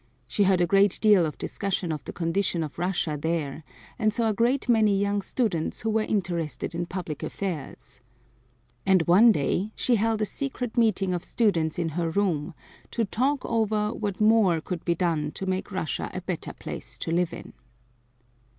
[0.27, 3.63] She heard a great deal of discussion of the condition of Russia there
[3.99, 7.99] and saw a great many young students who were interested in public affairs.
[8.83, 12.55] And one day she held a secret meeting of students in her room
[12.89, 17.11] to talk over what more could be done to make Russia a better place to
[17.11, 17.53] live in.